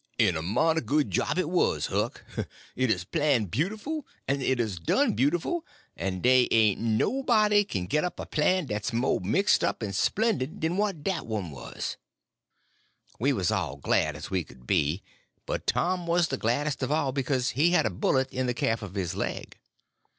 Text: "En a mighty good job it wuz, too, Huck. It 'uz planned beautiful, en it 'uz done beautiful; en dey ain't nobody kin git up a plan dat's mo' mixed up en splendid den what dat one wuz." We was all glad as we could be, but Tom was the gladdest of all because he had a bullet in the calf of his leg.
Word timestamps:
"En 0.17 0.35
a 0.35 0.41
mighty 0.41 0.81
good 0.81 1.11
job 1.11 1.37
it 1.37 1.47
wuz, 1.47 1.81
too, 1.85 1.93
Huck. 1.93 2.23
It 2.75 2.89
'uz 2.89 3.03
planned 3.03 3.51
beautiful, 3.51 4.03
en 4.27 4.41
it 4.41 4.59
'uz 4.59 4.79
done 4.79 5.13
beautiful; 5.13 5.63
en 5.95 6.21
dey 6.21 6.47
ain't 6.49 6.81
nobody 6.81 7.63
kin 7.63 7.85
git 7.85 8.03
up 8.03 8.19
a 8.19 8.25
plan 8.25 8.65
dat's 8.65 8.91
mo' 8.91 9.19
mixed 9.19 9.63
up 9.63 9.83
en 9.83 9.93
splendid 9.93 10.59
den 10.61 10.75
what 10.75 11.03
dat 11.03 11.27
one 11.27 11.51
wuz." 11.51 11.97
We 13.19 13.31
was 13.31 13.51
all 13.51 13.77
glad 13.77 14.15
as 14.15 14.31
we 14.31 14.43
could 14.43 14.65
be, 14.65 15.03
but 15.45 15.67
Tom 15.67 16.07
was 16.07 16.29
the 16.29 16.35
gladdest 16.37 16.81
of 16.81 16.91
all 16.91 17.11
because 17.11 17.51
he 17.51 17.69
had 17.73 17.85
a 17.85 17.91
bullet 17.91 18.33
in 18.33 18.47
the 18.47 18.55
calf 18.55 18.81
of 18.81 18.95
his 18.95 19.13
leg. 19.13 19.59